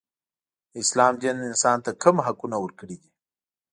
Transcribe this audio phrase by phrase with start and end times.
[0.71, 3.09] د اسلام دین انسان ته کوم حقونه ورکړي دي.